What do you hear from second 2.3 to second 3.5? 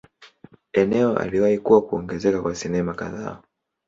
kwa sinema kadhaa.